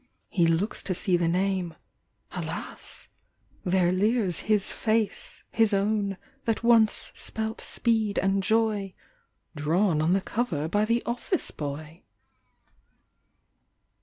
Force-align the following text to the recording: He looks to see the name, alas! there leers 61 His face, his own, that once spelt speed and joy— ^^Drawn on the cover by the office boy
He 0.29 0.47
looks 0.47 0.81
to 0.81 0.95
see 0.95 1.15
the 1.15 1.27
name, 1.27 1.75
alas! 2.31 3.09
there 3.63 3.91
leers 3.91 4.37
61 4.37 4.47
His 4.47 4.71
face, 4.73 5.43
his 5.51 5.73
own, 5.75 6.17
that 6.45 6.63
once 6.63 7.11
spelt 7.13 7.61
speed 7.61 8.17
and 8.17 8.41
joy— 8.41 8.95
^^Drawn 9.55 10.01
on 10.01 10.13
the 10.13 10.21
cover 10.21 10.67
by 10.67 10.85
the 10.85 11.03
office 11.05 11.51
boy 11.51 12.01